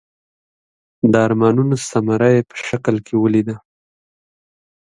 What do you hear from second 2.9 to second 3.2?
کې